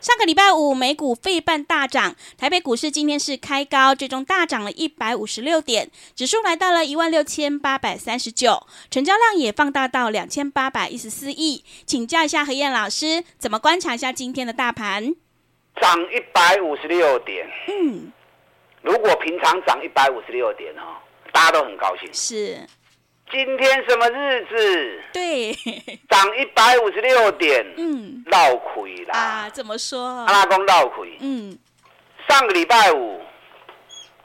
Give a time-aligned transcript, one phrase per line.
[0.00, 11.62] 上个礼拜五，美股费半大涨，台北股市今天是开高，最终大涨了一百五十六点，指数来到了一万六千八百三十九，成交量也放大到两千八百一十四亿。
[11.84, 15.14] 请教一下何燕老师，怎么观察一下今天的大盘？
[15.78, 17.46] 涨一百五十六点。
[17.68, 18.10] 嗯，
[18.80, 20.96] 如果平常涨一百五十六点哦，
[21.30, 22.08] 大家都很高兴。
[22.14, 22.66] 是。
[23.32, 25.02] 今天什么日子？
[25.12, 25.52] 对，
[26.08, 29.16] 涨一百五十六点，嗯，闹亏啦。
[29.16, 30.00] 啊，怎么说？
[30.00, 31.16] 阿拉公闹亏。
[31.20, 31.56] 嗯，
[32.28, 33.22] 上个礼拜五，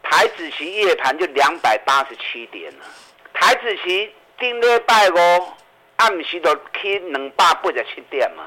[0.02, 2.86] 台子期夜盘就两百八十七点了。
[3.34, 5.54] 台子期顶礼拜五
[5.98, 8.44] 暗时都去两百八十七点嘛。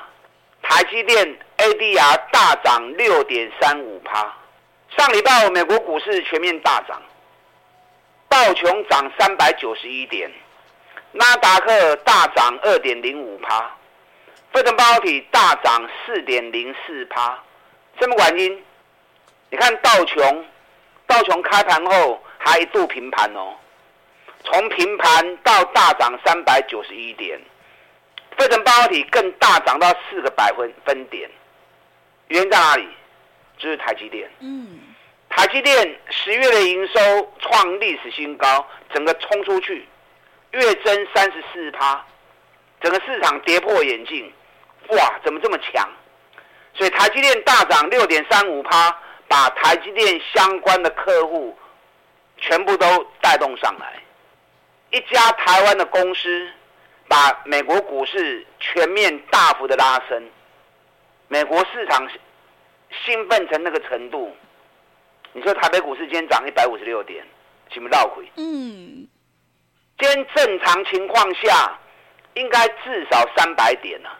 [0.60, 4.36] 台积电 ADR 大涨六点三五趴。
[4.96, 7.00] 上礼拜五美国股市全面大涨，
[8.28, 10.28] 道琼涨三百九十一点。
[11.12, 13.70] 纳达克大涨二点零五趴，
[14.52, 17.38] 费城半导体大涨四点零四趴，
[17.98, 18.64] 什么原因？
[19.50, 20.44] 你看道琼，
[21.06, 23.54] 道琼开盘后还一度平盘哦，
[24.44, 27.40] 从平盘到大涨三百九十一点，
[28.36, 31.30] 费城半导体更大涨到四个百分分点，
[32.28, 32.86] 原因在哪里？
[33.56, 34.30] 就是台积电。
[34.40, 34.78] 嗯，
[35.30, 39.88] 台积电十月的营收创历史新高，整个冲出去。
[40.52, 42.04] 月增三十四趴，
[42.80, 44.32] 整个市场跌破眼镜，
[44.88, 45.88] 哇，怎么这么强？
[46.74, 48.96] 所以台积电大涨六点三五趴，
[49.26, 51.56] 把台积电相关的客户
[52.36, 54.00] 全部都带动上来。
[54.90, 56.50] 一家台湾的公司
[57.08, 60.30] 把美国股市全面大幅的拉升，
[61.26, 62.08] 美国市场
[63.04, 64.34] 兴奋成那个程度，
[65.32, 67.22] 你说台北股市今天涨一百五十六点，
[67.70, 68.24] 是不是绕回？
[68.36, 69.06] 嗯。
[69.98, 71.76] 今天正常情况下，
[72.34, 74.10] 应该至少三百点了，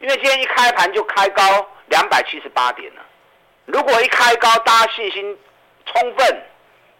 [0.00, 1.42] 因为今天一开盘就开高
[1.86, 3.02] 两百七十八点了。
[3.66, 5.38] 如果一开高，大家信心
[5.86, 6.42] 充分，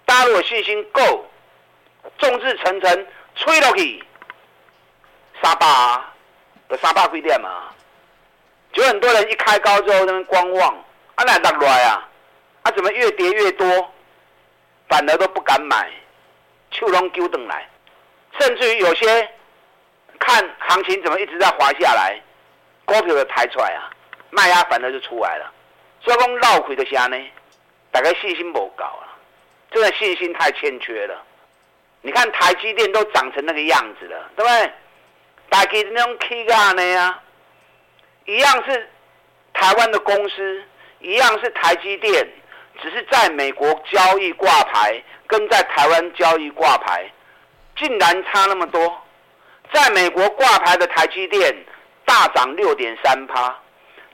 [0.05, 1.29] 大家如果信心够，
[2.19, 4.05] 众志成城，吹落去，
[5.43, 6.15] 三百啊，
[6.69, 7.65] 有三百几点嘛？
[8.73, 10.73] 就很多人一开高之后那边观望，
[11.17, 12.09] 啊哪得来啊？
[12.63, 13.93] 啊怎么越跌越多，
[14.89, 15.91] 反而都不敢买，
[16.71, 17.69] 就拢揪转来。
[18.39, 19.29] 甚至于有些
[20.19, 22.21] 看行情怎么一直在滑下来，
[22.85, 23.91] 股票的抬出来啊，
[24.31, 25.53] 卖压反而就出来了。
[26.01, 27.17] 所以讲绕亏的虾呢，
[27.91, 29.17] 大概信心不高啊，
[29.71, 31.23] 真的信心太欠缺了。
[32.01, 34.73] 你看台积电都长成那个样子了，对不对？
[35.51, 37.21] 台积那种 K 干呢呀，
[38.27, 38.89] 一样是
[39.53, 40.63] 台湾的公司，
[41.01, 42.27] 一样是台积电，
[42.81, 47.11] 只是在美国交易挂牌，跟在台湾交易挂牌。
[47.79, 49.01] 竟然差那么多，
[49.73, 51.55] 在美国挂牌的台积电
[52.05, 53.57] 大涨六点三趴，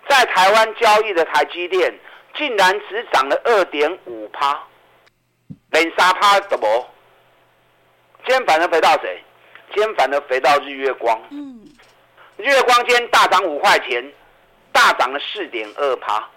[0.08, 1.92] 在台湾交易的台积电
[2.36, 4.62] 竟然只涨了二点五趴，
[5.70, 6.86] 连三趴都没。
[8.26, 9.22] 今天反而飞到谁？
[9.75, 11.19] 今天反而飞到日月光。
[11.31, 11.64] 嗯，
[12.36, 14.12] 日月光今天大涨五块钱，
[14.72, 16.28] 大涨了四点二趴。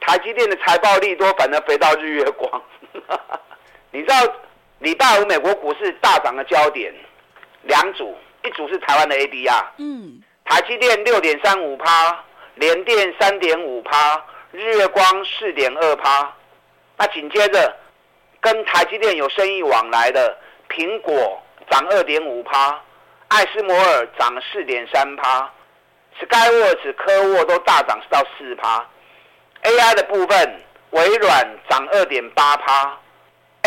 [0.00, 2.62] 台积电的财报利多，反而飞到日月光。
[3.90, 4.16] 你知道？
[4.78, 6.94] 礼拜五美国股市大涨的焦点，
[7.62, 8.14] 两组，
[8.44, 12.24] 一组是台湾的 ADR，嗯，台积电六点三五趴，
[12.56, 14.22] 联电三点五趴，
[14.52, 16.30] 日月光四点二趴，
[16.98, 17.74] 那紧接着
[18.40, 20.36] 跟台积电有生意往来的
[20.68, 22.78] 苹果涨二点五趴，
[23.28, 25.50] 艾斯摩尔涨四点三趴
[26.20, 28.86] ，Skyworks 科沃都大涨到四趴
[29.62, 32.98] ，AI 的部分微软涨二点八趴。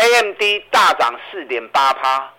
[0.00, 2.32] AMD 大涨四点八趴，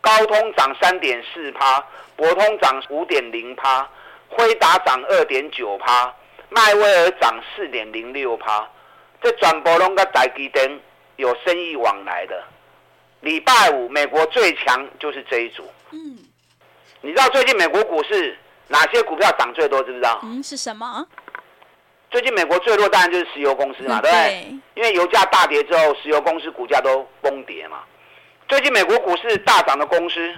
[0.00, 1.84] 高通涨三点四趴，
[2.16, 3.86] 博通涨五点零趴，
[4.30, 6.10] 辉达涨二点九趴，
[6.48, 8.66] 迈威尔涨四点零六趴。
[9.22, 10.80] 这全部拢跟台积电
[11.16, 12.42] 有生意往来的。
[13.20, 15.70] 礼拜五美国最强就是这一组。
[15.90, 16.18] 嗯，
[17.02, 18.36] 你知道最近美国股市
[18.68, 19.82] 哪些股票涨最多？
[19.82, 20.18] 知不知道？
[20.22, 21.06] 嗯，是什么？
[22.12, 24.54] 最近美国最弱当然就是石油公司嘛，对不对？
[24.74, 27.78] 因为油价大跌之后，石油公司股价都崩跌嘛。
[28.46, 30.34] 最近美国股市大涨的公司，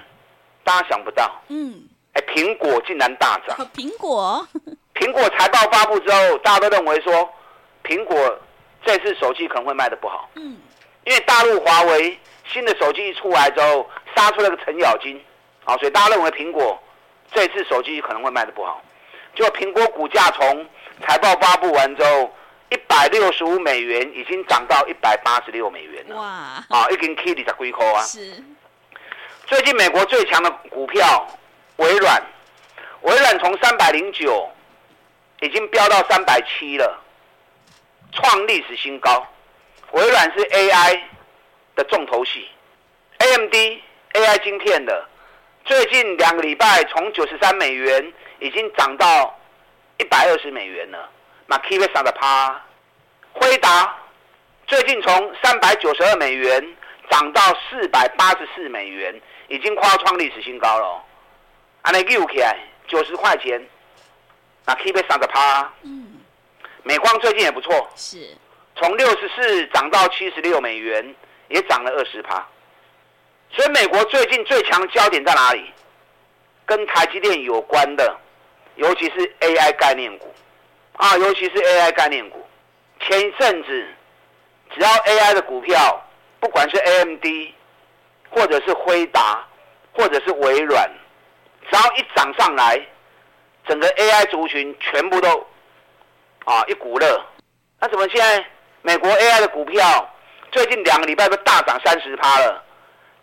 [0.63, 1.83] 大家想不到，嗯，
[2.13, 3.57] 哎，苹果竟然大涨。
[3.75, 4.47] 苹果，
[4.95, 7.29] 苹果财报发布之后，大家都认为说，
[7.83, 8.39] 苹果
[8.87, 10.57] 这次手机可能会卖的不好，嗯，
[11.05, 12.17] 因为大陆华为
[12.53, 13.85] 新的手机一出来之后，
[14.15, 15.21] 杀出了个程咬金，
[15.65, 16.81] 啊，所以大家认为苹果
[17.33, 18.81] 这次手机可能会卖的不好。
[19.35, 20.65] 结果苹果股价从
[21.03, 22.35] 财报发布完之后，
[22.71, 26.17] 一百六十五美元已经涨到一百八十六美元了。
[26.17, 26.25] 哇！
[26.69, 28.03] 啊，已经 K 二十几块啊。
[28.03, 28.43] 是。
[29.47, 31.27] 最近美国最强的股票
[31.77, 32.23] 微软，
[33.03, 34.51] 微软从三百零九
[35.41, 37.03] 已经飙到三百七了，
[38.13, 39.27] 创历史新高。
[39.93, 41.01] 微软是 AI
[41.77, 42.49] 的重头戏
[43.19, 43.55] ，AMD
[44.15, 45.07] AI 晶片的，
[45.65, 49.39] 最近两个礼拜从九十三美元已经涨到
[49.99, 50.99] 一百二十美元呢。
[51.47, 52.61] 那 K 线上的趴，
[53.33, 53.95] 辉达
[54.67, 56.77] 最近从三百九十二美元
[57.11, 61.03] 涨到四百八十四美元，已经快要创历史新高了。
[61.83, 62.57] 安尼溜起来
[62.89, 63.63] 九十块钱，
[64.65, 65.71] 那 K 线上的趴。
[65.83, 66.21] 嗯，
[66.83, 68.37] 美光最近也不错，是
[68.77, 71.15] 从六十四涨到七十六美元，
[71.49, 72.47] 也涨了二十趴。
[73.53, 75.71] 所以美国最近最强焦点在哪里？
[76.67, 78.19] 跟台积电有关的，
[78.77, 80.33] 尤其是 AI 概念股。
[80.97, 82.47] 啊，尤其是 AI 概念股，
[83.01, 83.87] 前一阵子
[84.73, 86.01] 只要 AI 的股票，
[86.39, 87.25] 不管是 AMD，
[88.31, 89.45] 或者是辉达，
[89.93, 90.89] 或者是微软，
[91.69, 92.81] 只要一涨上来，
[93.67, 95.45] 整个 AI 族群全部都
[96.45, 97.21] 啊一股热。
[97.81, 98.47] 那怎么现在
[98.83, 100.09] 美国 AI 的股票
[100.53, 102.63] 最近两个礼拜都大涨三十趴了？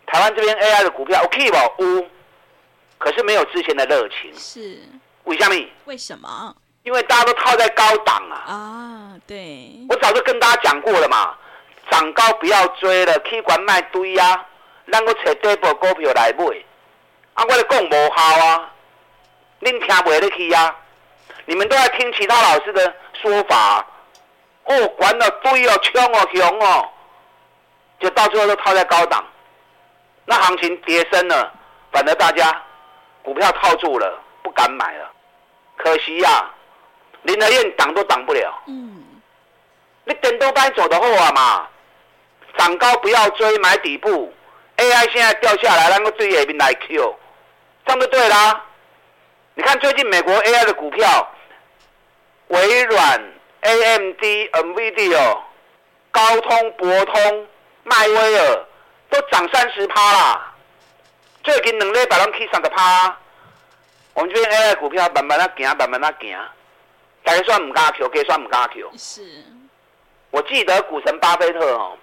[0.06, 1.84] 台湾这边 AI 的股票 OK 不？
[1.84, 2.06] 乌，
[2.98, 4.30] 可是没有之前的热情。
[4.34, 4.78] 是，
[5.24, 5.54] 为什么？
[5.84, 6.54] 为什么？
[6.82, 8.42] 因为大家都套在高档啊！
[8.46, 11.34] 啊，对，我早就跟大家讲过了嘛，
[11.90, 14.44] 涨高不要追了，去管卖堆啊，
[14.90, 16.44] 咱个找底部股票来买。
[17.34, 18.70] 啊，我咧讲无效啊，
[19.60, 20.74] 恁听不得去啊，
[21.46, 23.86] 你们都在听其他老师的说法。
[24.64, 26.88] 哦，管了堆哦，冲哦，熊哦，
[28.00, 29.24] 就到最后都套在高档。
[30.24, 31.52] 那行情跌升了，
[31.92, 32.62] 反而大家
[33.22, 35.10] 股票套住了，不敢买了，
[35.76, 36.54] 可惜呀、啊。
[37.22, 38.62] 林和彦挡都挡不了。
[38.66, 39.04] 嗯，
[40.04, 41.68] 你等都班走的后啊嘛，
[42.58, 44.32] 涨高不要追，买底部。
[44.76, 47.16] AI 现在掉下来，然后对下面来 Q，
[47.86, 48.64] 这样就对啦。
[49.54, 51.30] 你看最近美国 AI 的股票，
[52.48, 55.38] 微软、AMD、NVIDIA、
[56.10, 57.46] 高通、博通、
[57.84, 58.66] 迈威尔
[59.10, 60.52] 都涨三十趴啦。
[61.44, 63.16] 最近两礼拜拢起三十趴。
[64.14, 66.38] 我们这边 AI 股票慢慢的行，慢慢的行。
[67.24, 68.90] 大家算唔加 Q，给算唔加 Q。
[68.98, 69.44] 是，
[70.30, 71.96] 我记得股神巴菲特哦，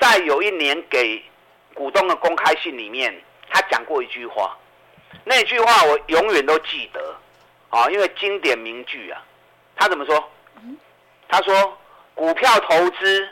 [0.00, 1.22] 在有一年给
[1.74, 3.14] 股东的公开信里面，
[3.50, 4.56] 他讲过一句话，
[5.24, 7.16] 那句话我永远都记得，
[7.70, 9.22] 啊，因为经典名句啊。
[9.74, 10.30] 他怎么说？
[11.28, 11.76] 他说，
[12.14, 13.28] 股票投资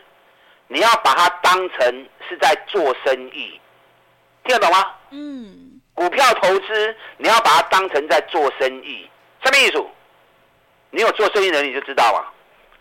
[0.67, 3.59] 你要把它当成是在做生意，
[4.45, 4.95] 听得懂吗？
[5.11, 5.74] 嗯。
[5.95, 9.09] 股票投资你要把它当成在做生意，
[9.45, 9.85] 什么意思？
[10.91, 12.27] 你有做生意的人你就知道啊，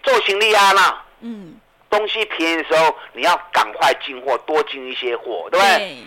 [0.03, 1.55] 做行李啊那，嗯，
[1.89, 5.77] 东西便宜的时候你要赶快进货，多进一些货，对不对？
[5.77, 5.97] 对。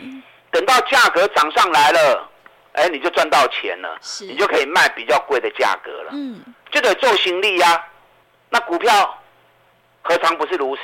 [0.52, 2.30] 等到价格涨上来了，
[2.72, 6.10] 哎，你就赚到钱了，你就可以卖比较贵的价格了。
[6.12, 7.84] 嗯，就得做行李呀。
[8.48, 9.22] 那股票
[10.02, 10.82] 何尝不是如此？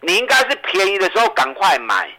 [0.00, 2.10] 你应该是便宜的时候赶快买，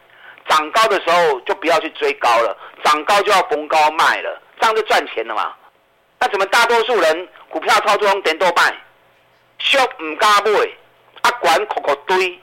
[0.47, 5.53] 涨高的时候就不要去追高了，涨高就要逢高卖了，这样就赚钱了嘛。
[6.19, 7.27] 那怎么大多数人？
[7.49, 8.75] 股票操作用点多卖，
[9.59, 10.59] 小唔敢买，
[11.21, 12.39] 啊管扣扣堆。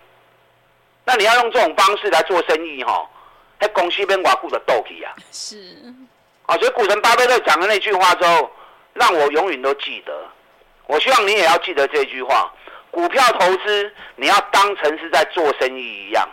[1.04, 3.06] 那你要用这种方式来做生意哈，
[3.60, 5.12] 在公司边瓦固的斗气啊。
[5.30, 5.56] 是。
[6.46, 8.50] 啊，所以股神巴菲特讲的那句话之后，
[8.94, 10.12] 让我永远都记得。
[10.86, 12.52] 我希望你也要记得这句话：
[12.90, 16.28] 股票投资你要当成是在做生意一样。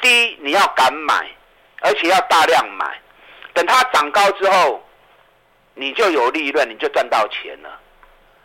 [0.00, 1.26] 第一，你要敢买，
[1.80, 3.00] 而且要大量买。
[3.54, 4.84] 等它涨高之后，
[5.74, 7.80] 你就有利润，你就赚到钱了。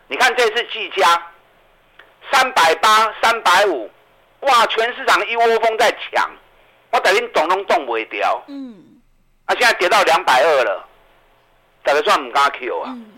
[0.08, 1.32] 你看这次技嘉
[2.32, 3.90] 三百八、三百五，
[4.42, 4.66] 哇！
[4.68, 6.30] 全市场一窝蜂在抢，
[6.92, 8.44] 我等于动都动不掉。
[8.48, 9.02] 嗯，
[9.46, 10.88] 啊，现在跌到两百二了，
[11.84, 12.90] 大家算唔敢 Q 啊？
[12.90, 13.12] 嗯、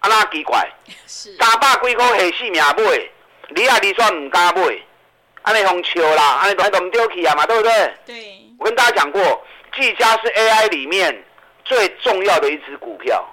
[0.00, 0.68] 啊，那奇怪，
[1.06, 3.10] 是三百几块下死命买，
[3.48, 4.62] 你啊你算唔敢买，
[5.42, 7.94] 安尼红球啦，安尼都都唔丢弃啊嘛，对不对？
[8.06, 8.38] 对。
[8.58, 11.24] 我跟大家讲过，技嘉是 AI 里面
[11.64, 13.24] 最重要的一支股票，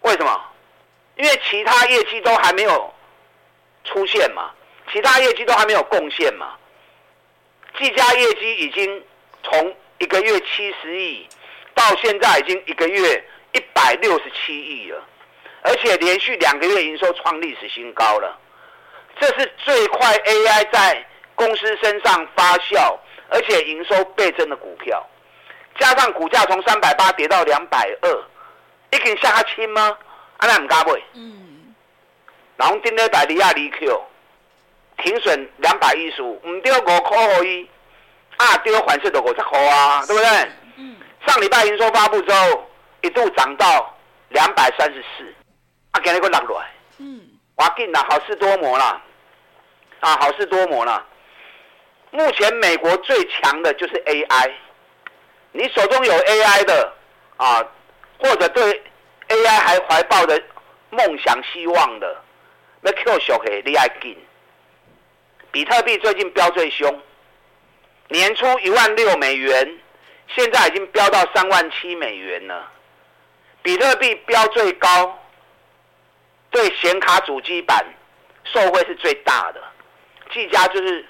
[0.00, 0.44] 为什么？
[1.16, 2.92] 因为其他业绩都还没有
[3.84, 4.50] 出现嘛，
[4.90, 6.54] 其他业绩都还没有贡献嘛。
[7.78, 9.04] 技嘉业绩已经
[9.42, 11.28] 从一个月七十亿，
[11.74, 13.22] 到现在已经一个月
[13.52, 15.04] 一百六十七亿了，
[15.62, 18.38] 而且连续两个月营收创历史新高了。
[19.20, 21.06] 这是最快 AI 在
[21.40, 22.94] 公司身上发酵，
[23.30, 25.02] 而且营收倍增的股票，
[25.78, 28.24] 加上股价从三百八跌到两百二，
[28.90, 29.96] 一定下轻吗？
[30.36, 30.92] 阿那唔加买。
[31.14, 31.74] 嗯。
[32.58, 34.02] 然后今天百利亚离 Q，
[34.98, 37.66] 停损两百一十五，唔丢五块而已，
[38.36, 40.28] 啊丢还是得五十块啊，对不对？
[40.76, 40.98] 嗯。
[41.26, 42.70] 上礼拜营收发布之后，
[43.00, 43.96] 一度涨到
[44.28, 45.34] 两百三十四，
[45.92, 46.66] 啊，给那个落来。
[46.98, 47.18] 嗯。
[47.54, 49.00] 哇紧啦，好事多磨啦。
[50.00, 51.06] 啊，好事多磨了。
[52.12, 54.52] 目前美国最强的就是 AI，
[55.52, 56.92] 你手中有 AI 的
[57.36, 57.64] 啊，
[58.18, 58.82] 或者对
[59.28, 60.42] AI 还怀抱着
[60.90, 62.22] 梦想希望的，
[62.80, 64.16] 那 Q 小黑你爱紧。
[65.52, 67.00] 比特币最近飙最凶，
[68.08, 69.78] 年初一万六美元，
[70.28, 72.70] 现在已经飙到三万七美元了。
[73.62, 75.18] 比特币飙最高，
[76.50, 77.84] 对显卡主机板
[78.44, 79.62] 受惠是最大的。
[80.32, 81.04] 技嘉就是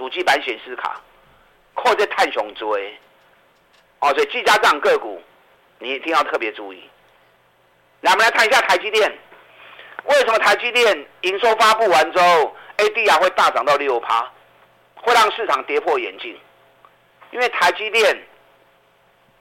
[0.00, 0.98] 主机板显示卡，
[1.74, 2.98] 或者碳雄锥，
[3.98, 5.22] 哦，所以技嘉这样个股，
[5.78, 6.88] 你一定要特别注意。
[8.00, 9.12] 来，我们来看一下台积电，
[10.06, 14.26] 为什么台积电营收发布完之后，ADR 会大涨到六趴，
[14.94, 16.34] 会让市场跌破眼镜？
[17.32, 18.26] 因为台积电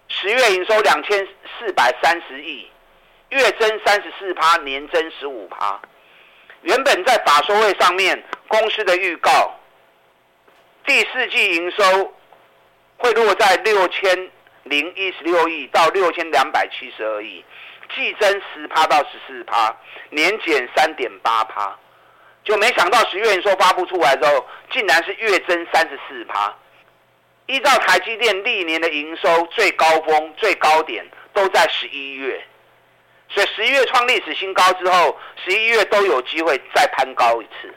[0.10, 1.26] 十月营收两千
[1.58, 2.70] 四百三十亿，
[3.30, 5.80] 月增三十四趴，年增十五趴。
[6.64, 9.56] 原本在法说会上面，公司的预告，
[10.90, 12.12] 第四季营收
[12.98, 14.32] 会落在六千
[14.64, 17.46] 零一十六亿到六千两百七十二亿，
[17.96, 19.72] 季增十趴到十四趴，
[20.10, 21.78] 年减三点八趴，
[22.44, 26.52] 就没想到十月营收发布出来之后，竟然是月增三十四趴。
[27.46, 32.44] 依照台积电历年的营收最高峰、最高点都在十一月。
[33.30, 35.16] 所以十一月创历史新高之后，
[35.46, 37.72] 十一月都有机会再攀高一次。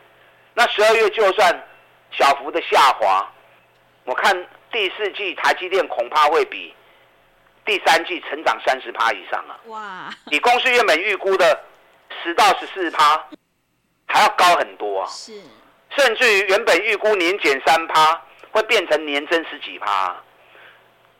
[0.54, 1.68] 那十二月就算
[2.12, 3.26] 小幅的下滑，
[4.04, 6.74] 我看第四季台积电恐怕会比
[7.64, 9.58] 第三季成长三十趴以上啊！
[9.66, 10.10] 哇！
[10.28, 11.64] 比公司原本预估的
[12.22, 13.24] 十到十四趴
[14.06, 15.06] 还要高很多啊！
[15.08, 15.32] 是，
[15.96, 20.14] 甚至于原本预估年减三趴，会变成年增十几趴。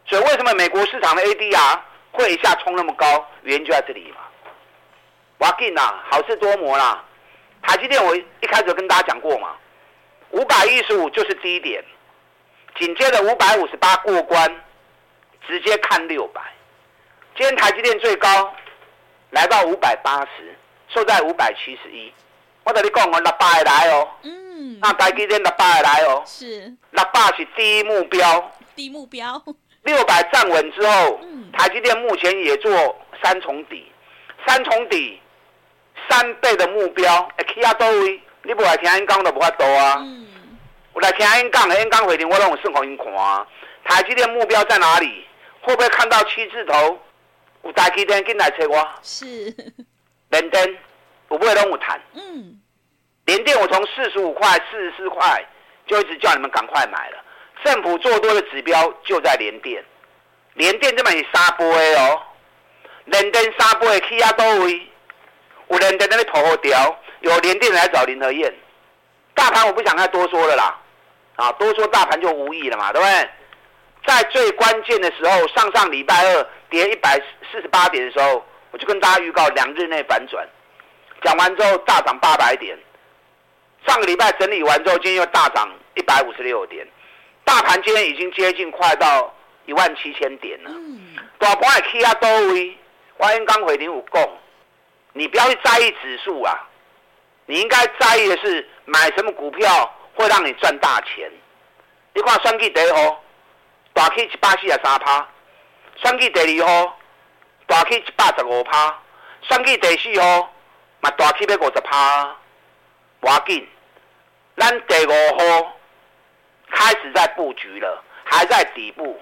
[0.06, 1.80] 所以为什么美国市场的 ADR
[2.10, 3.26] 会一下冲那么高？
[3.42, 4.16] 原因就在这里嘛。
[5.38, 7.02] 哇劲呐，好事多磨啦！
[7.62, 9.56] 台积电我一开始就跟大家讲过嘛，
[10.32, 11.84] 五百一十五就是低点，
[12.78, 14.50] 紧接着五百五十八过关，
[15.46, 16.40] 直接看六百。
[17.36, 18.52] 今天台积电最高
[19.30, 20.56] 来到五百八十，
[20.88, 22.12] 收在五百七十一。
[22.64, 24.08] 我跟你讲，我六百来哦。
[24.22, 24.78] 嗯。
[24.80, 26.22] 那台积电六百来哦。
[26.26, 26.74] 是。
[26.90, 28.52] 六百是第一目标。
[28.74, 29.42] 第一目标。
[29.82, 31.20] 六百站稳之后，
[31.52, 33.90] 台积电目前也做三重底，
[34.46, 35.20] 三重底。
[36.08, 38.20] 三倍的目标，会去到哪里？
[38.44, 39.96] 你不来听因讲都无法度啊！
[40.00, 40.26] 嗯、
[40.92, 43.46] 我来听因讲的，因讲回听我拢有算给因看啊。
[43.84, 45.24] 台积电目标在哪里？
[45.60, 46.98] 会不会看到七字头？
[47.62, 48.88] 有台积电进来找我。
[49.02, 49.26] 是。
[50.30, 50.78] 联电，
[51.28, 52.00] 我不会拢有谈。
[52.14, 52.60] 嗯。
[53.26, 55.44] 联电我从四十五块、四十四块
[55.86, 57.18] 就一直叫你们赶快买了。
[57.64, 59.84] 政府做多的指标就在联电，
[60.54, 62.20] 联电这边是三倍哦。
[63.04, 64.90] 联电三倍去到哪里？
[65.68, 68.52] 我连电在那头条，有联电来找林和彦。
[69.34, 70.78] 大盘我不想再多说了啦，
[71.36, 73.30] 啊，多说大盘就无益了嘛，对不对？
[74.06, 77.16] 在最关键的时候，上上礼拜二跌一百
[77.50, 80.46] 四十八点的时候，我就跟大家预告两日内反转。
[81.22, 82.76] 讲完之后大涨八百点，
[83.86, 86.86] 上个礼拜整理完之后，今天又大涨一百五十六点，
[87.44, 89.32] 大盘今天已经接近快到
[89.66, 90.70] 一万七千点了。
[91.38, 92.76] 大盘也起啊多位，
[93.16, 94.38] 我因刚回零五共。
[95.14, 96.68] 你不要去在意指数啊，
[97.52, 101.30] 你应该在意的是买什么股票会让你赚大钱。
[102.14, 103.22] 你看选举第一号，
[103.92, 105.22] 大 K 一百四十三趴；
[106.02, 106.98] 选举第二号，
[107.66, 108.94] 大 K 一百十五趴；
[109.42, 110.50] 选举第四号，
[111.00, 112.34] 嘛大 K 要五十趴。
[113.20, 113.68] 不要紧，
[114.56, 115.76] 咱第五号
[116.70, 119.20] 开始在布局了，还在底部。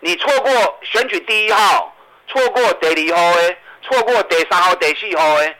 [0.00, 1.94] 你错过选举第一号，
[2.26, 3.56] 错过第二号诶。
[3.82, 5.56] 错过第三号、第四号诶，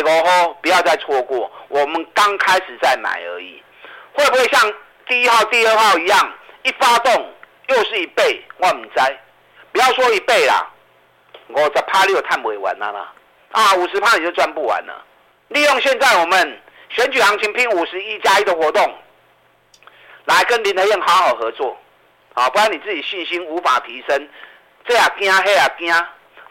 [0.00, 1.50] 第五号不要再错过。
[1.68, 3.62] 我们刚开始在买而已，
[4.14, 4.72] 会不会像
[5.06, 7.32] 第一号、第二号一样，一发动
[7.68, 8.42] 又是一倍？
[8.56, 9.18] 我唔知，
[9.70, 10.66] 不要说一倍啦，
[11.48, 13.12] 五十趴你就赚不完啦啦，
[13.50, 15.04] 啊，五十趴你就赚不完了。
[15.48, 18.94] 利用现在我们选举行情拼五十一加一的活动，
[20.24, 21.76] 来跟林和燕好好合作，
[22.32, 24.28] 啊，不然你自己信心无法提升，
[24.86, 25.94] 这样惊，那样惊，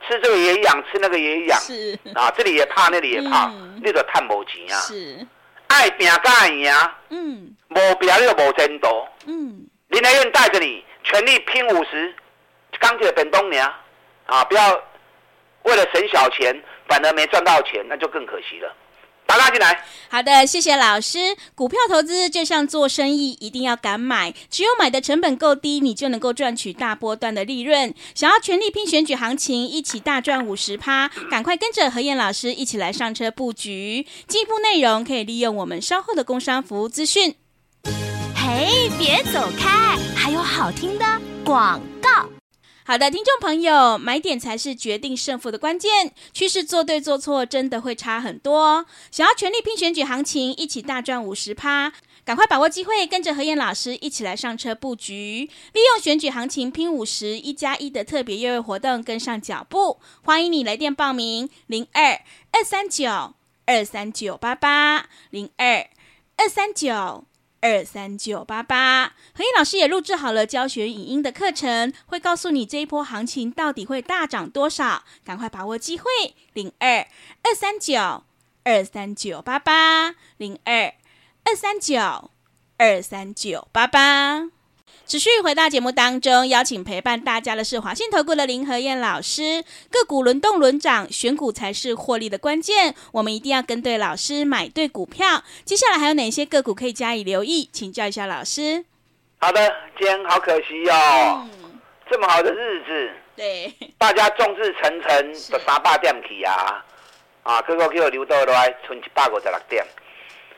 [0.07, 1.97] 吃这个也痒，吃那个也痒，是。
[2.15, 5.27] 啊，这里也怕，那里也怕，那个探无钱啊，是。
[5.67, 6.73] 爱拼才会赢，
[7.09, 12.13] 嗯，无拼你就无前途，嗯，林来院带着你全力拼五十，
[12.79, 13.73] 钢铁本东娘，
[14.25, 14.83] 啊，不要
[15.63, 18.75] 为了省小钱，反而没赚到钱，那就更可惜了。
[19.31, 19.85] 打拉进来。
[20.09, 21.37] 好的，谢谢老师。
[21.55, 27.93] 股票投资就像做生意，一定要敢买，只有买的成本够低，你就能够赚取大波段的利润。
[28.13, 34.05] 想要全力拼选举行情，一起大赚五十趴，赶快跟着何燕老师一起来上车布局。
[34.27, 37.33] 进一步内容可以利用我们稍后的工商服务资讯。
[38.35, 41.05] 嘿，别走开，还有好听的
[41.45, 42.40] 广告。
[42.91, 46.11] 好的，听众朋友，买点才是决定胜负的关键。
[46.33, 48.85] 趋势做对做错，真的会差很多。
[49.09, 51.93] 想要全力拼选举行情，一起大赚五十趴，
[52.25, 60.01] 赶快把握机会，跟着何燕老师一起来上车布局，利用选举行情拼五十一加一的特别优惠活动，跟上脚步。
[60.23, 62.19] 欢迎你来电报名：零二
[62.51, 65.87] 二三九二三九八八零二
[66.35, 67.23] 二三九。
[67.61, 76.05] 二三九八八，何燕老师也录制好了教学影音的课程，会告诉你这一波行情到底会大涨多少，赶快把握机会，
[76.53, 77.07] 零二
[77.43, 78.23] 二三九
[78.63, 80.93] 二三九八八，零二
[81.43, 82.31] 二三九
[82.77, 84.60] 二三九八八。
[85.11, 89.61] 持续回到节目当中，邀请陪伴大家的是华信投顾的林和燕老师。
[89.89, 92.95] 个股轮动轮涨，选股才是获利的关键。
[93.11, 95.43] 我们一定要跟对老师，买对股票。
[95.65, 97.69] 接下来还有哪些个股可以加以留意？
[97.73, 98.85] 请教一下老师。
[99.39, 101.77] 好的，今天好可惜哦，嗯、
[102.09, 106.85] 这么好的日子，对，大家众志成城的三百点去啊，
[107.43, 109.85] 啊，个个给我留到来，存一百五十六点。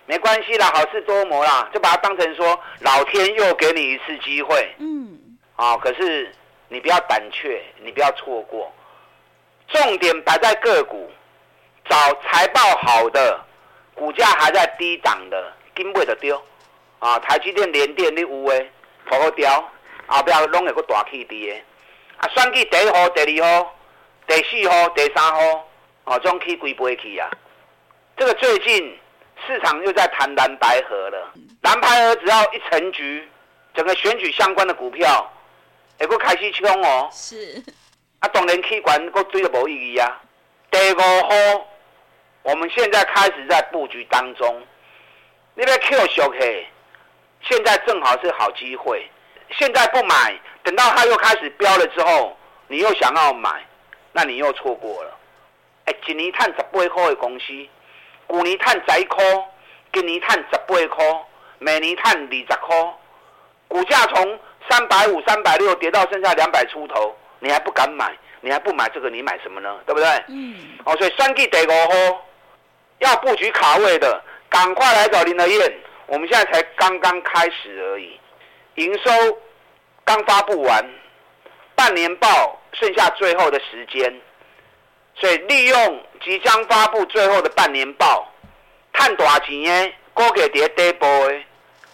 [0.05, 4.75] 没关系啦，好事多磨啦，就把它当成说老天又给你一次机会。
[4.77, 5.17] 嗯，
[5.55, 6.29] 啊，可是
[6.67, 8.69] 你不要胆怯，你不要错过，
[9.69, 11.09] 重点摆在个股，
[11.89, 13.39] 找财报好的，
[13.95, 16.41] 股价还在低档的，根本就丢。
[16.99, 18.69] 啊，台积电、联电你有诶，
[19.05, 19.63] 好好调，
[20.07, 21.63] 后边拢有个大气的。
[22.17, 23.73] 啊，算计第一号、第二号、
[24.27, 25.39] 第四号、第三号，
[26.03, 27.31] 啊，这种起几倍去啊？
[28.17, 28.99] 这个最近。
[29.45, 33.27] 市场又在谈蓝白河了，蓝白河只要一成局，
[33.73, 35.31] 整个选举相关的股票，
[35.99, 37.09] 也够开始冲哦。
[37.11, 37.61] 是，
[38.19, 40.21] 啊，当然气管个追的无意义啊。
[40.71, 41.67] 第五号，
[42.43, 44.61] 我们现在开始在布局当中，
[45.55, 46.67] 那边 Q 小 K，
[47.41, 49.09] 现在正好是好机会。
[49.51, 52.35] 现在不买，等到它又开始飙了之后，
[52.67, 53.63] 你又想要买，
[54.11, 55.17] 那你又错过了。
[55.85, 57.45] 哎，一年赚十八块的公司。
[58.29, 59.23] 去年赚十一块，
[59.91, 61.25] 今年赚十八块，
[61.59, 62.93] 每年赚二十块，
[63.67, 68.11] 股价从三百五、三百六跌到剩下两百出头，你还不敢买？
[68.41, 69.79] 你还不买这个，你买什么呢？
[69.85, 70.07] 对不对？
[70.27, 70.55] 嗯。
[70.85, 72.25] 哦，所以三 G 第五号
[72.99, 75.73] 要布局卡位的，赶快来找林德燕。
[76.07, 78.19] 我们现在才刚刚开始而已，
[78.75, 79.11] 营收
[80.03, 80.85] 刚发布完，
[81.75, 84.13] 半年报剩下最后的时间。
[85.15, 88.27] 所以利用即将发布最后的半年报，
[88.93, 91.43] 赚大钱的，股价在底部的，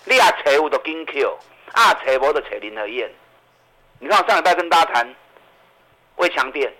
[0.05, 1.37] 你也找有就紧扣，
[1.73, 3.09] 啊找无就找林和燕。
[3.99, 5.15] 你看我上礼拜跟大家谈，
[6.15, 6.73] 威强电，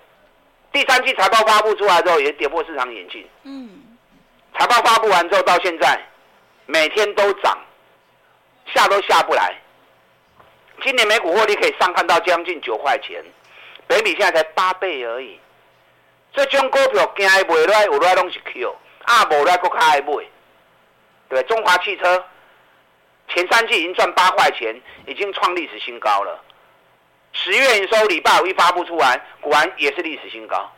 [0.72, 3.28] 第三季财报发布出来之后也跌破市场眼镜。
[3.44, 3.70] 嗯。
[4.58, 6.02] 财报发布完之后到现在，
[6.66, 7.58] 每天都涨，
[8.74, 9.54] 下都下不来。
[10.82, 13.24] 今年每股获利可以上看到将近九块钱，
[13.86, 15.40] 北比现在才八倍而已。
[16.34, 20.14] 这种股票惊爱买来，有来拢是 Q，啊无来搁较爱买。
[21.28, 22.24] 对，中华汽车
[23.28, 26.40] 前三季已经赚八块钱，已经创历史新高了。
[27.34, 30.72] 十月营收礼拜五一发布出来，果然也是历史新高。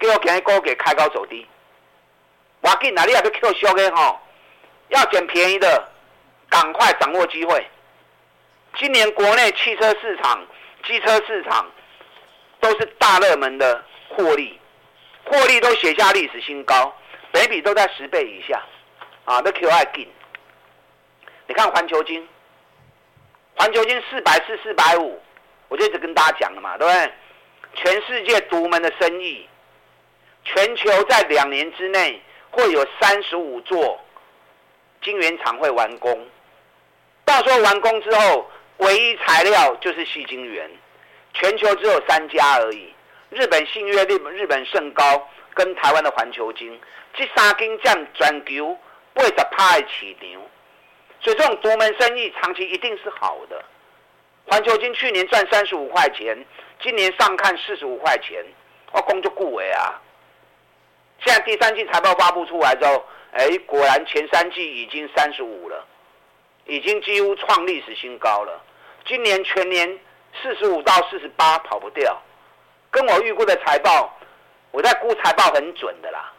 [0.00, 1.46] 结果今日股价开高走低，
[2.60, 4.18] 我紧哪里也去 Q 小的吼，
[4.88, 5.88] 要捡便宜的，
[6.48, 7.66] 赶快掌握机会。
[8.76, 10.44] 今年国内汽车市场、
[10.84, 11.70] 机车市场
[12.60, 13.84] 都是大热门的。
[14.10, 14.58] 获利，
[15.24, 16.94] 获利都写下历史新高，
[17.32, 18.62] 每笔都在十倍以下，
[19.24, 20.08] 啊，那 QI 紧。
[21.46, 22.28] 你看环球金，
[23.56, 25.20] 环球金四百四、四百五，
[25.68, 27.12] 我就一直跟大家讲了嘛，对不对？
[27.74, 29.48] 全世界独门的生意，
[30.44, 32.20] 全球在两年之内
[32.50, 34.00] 会有三十五座
[35.02, 36.28] 晶圆厂会完工，
[37.24, 40.68] 到时候完工之后，唯一材料就是矽晶圆，
[41.32, 42.92] 全球只有三家而已。
[43.30, 46.78] 日本信越、日日本盛高跟台湾的环球金，
[47.14, 48.76] 这三间占全球
[49.14, 50.40] 八十趴的市场，
[51.20, 53.64] 所以这种独门生意长期一定是好的。
[54.46, 56.44] 环球金去年赚三十五块钱，
[56.82, 58.44] 今年上看四十五块钱，
[58.92, 60.00] 我讲就顾为啊。
[61.24, 65.86] 现在第三季财报发布出来之后，哎，果然前三季已经三十五了，
[66.64, 68.60] 已经几乎创历史新高了。
[69.06, 69.98] 今年全年
[70.42, 72.20] 四十五到四十八跑不掉，
[72.90, 74.12] 跟我预估的财报，
[74.70, 76.32] 我在估财报很准的啦。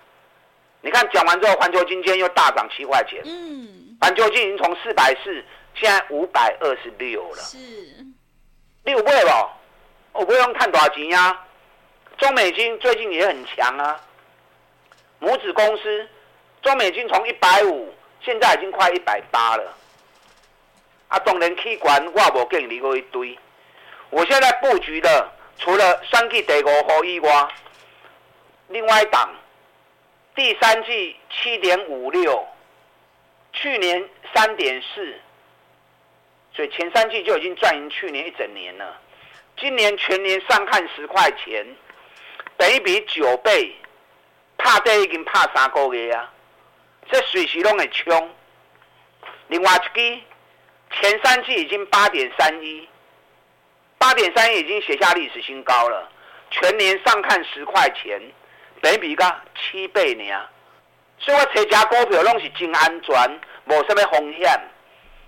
[0.82, 3.22] 你看讲完之后，环球金今天又大涨七块钱。
[3.24, 5.44] 嗯，环球金已经从四百四，
[5.76, 7.38] 现在五百二十六了。
[7.38, 7.58] 是，
[8.84, 9.50] 六倍了，
[10.12, 11.40] 我不用看多少钱呀。
[12.18, 14.00] 中美金最近也很强啊。
[15.20, 16.08] 母子公司
[16.64, 19.78] 中美金从一百五，现在已经快一百八了。
[21.10, 23.38] 啊，当然器官我无跟你过一堆。
[24.10, 27.48] 我现在布局的除了三 G 第五号以外，
[28.70, 29.30] 另外一档
[30.36, 32.48] 第三季七点五六，
[33.54, 35.16] 去年三点四，
[36.54, 39.00] 所以前三季就已经赚赢去年一整年了。
[39.58, 41.66] 今年全年上看十块钱，
[42.58, 43.76] 等于比九倍。
[44.64, 46.32] 怕这已经怕三个月啊！
[47.10, 48.32] 这随时拢会冲。
[49.48, 50.20] 另外一支
[50.92, 52.88] 前三季已经八点三一，
[54.02, 56.10] 八点三已经写下历史新高了。
[56.50, 58.20] 全年上看十块钱，
[58.82, 59.24] 等比个
[59.56, 60.24] 七倍呢。
[61.20, 64.60] 所以我这家股票拢是真安全，没什么风险。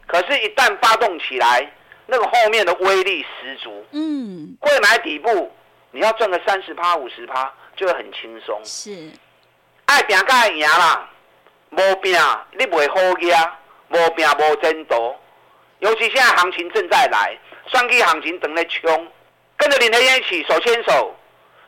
[0.07, 1.71] 可是，一旦发动起来，
[2.07, 3.85] 那个后面的威力十足。
[3.91, 4.57] 嗯。
[4.59, 5.55] 贵买底部，
[5.91, 8.59] 你要赚个三十趴、五十趴，就会很轻松。
[8.65, 9.11] 是。
[9.85, 11.07] 爱拼才会赢啦，
[11.69, 12.11] 无拼
[12.57, 13.51] 你袂好赢，
[13.89, 15.15] 无拼无前途。
[15.83, 19.05] 尤其现在行情正在来，双击行情等在冲，
[19.57, 21.13] 跟着林德燕一起手牵手，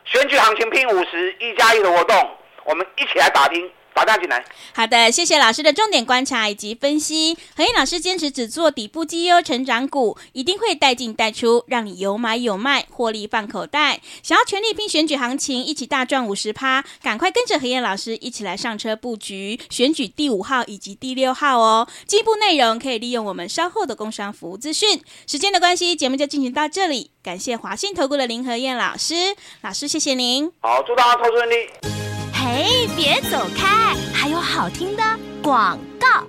[0.06, 3.70] 选举行情拼五十一加一的活动，我们一起来打拼。
[3.96, 4.44] 打大进来。
[4.74, 7.34] 好的，谢谢老师的重点观察以及分析。
[7.56, 14.02] 何燕老师坚持只做底部绩优成长股，一定会带进带出，让你有买有卖，获利放口袋。
[14.22, 21.88] 想要全力拼选举行情，一起大赚五十趴，赶快跟着何燕老师一起来上车布局选举第五号以及第六号哦。
[22.06, 25.00] 进一步内容可以利用我们稍后的工商服务资讯。
[25.26, 27.12] 时间的关系，节目就进行到这里。
[27.22, 29.14] 感谢华信投顾的林何燕老师，
[29.62, 30.52] 老师谢谢您。
[30.60, 32.05] 好，祝大家投资顺利。
[32.48, 33.92] 哎，别走开！
[34.14, 35.02] 还有好听的
[35.42, 36.24] 广告。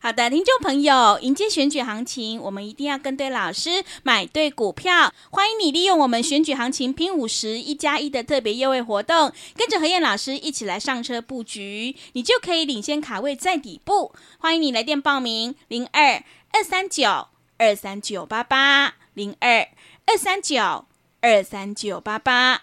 [0.00, 5.14] 好的，听众朋友，迎接选举行情，我们一定要跟对老师，买对股票。
[5.30, 14.12] 欢迎你利用我们选举行情拼五十一加一的特别优惠活动，跟着何燕老师一起来上车布局，你就可以领先卡位在底部。
[14.38, 19.68] 欢迎你来电报名：零二二三九二三九八八零二
[20.06, 20.86] 二三九
[21.20, 22.62] 二三九八八。